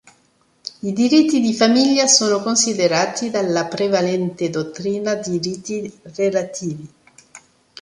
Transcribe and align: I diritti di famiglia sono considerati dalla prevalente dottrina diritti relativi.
I 0.81 0.93
diritti 0.93 1.39
di 1.41 1.53
famiglia 1.53 2.07
sono 2.07 2.41
considerati 2.41 3.29
dalla 3.29 3.67
prevalente 3.67 4.49
dottrina 4.49 5.13
diritti 5.13 5.95
relativi. 6.15 6.91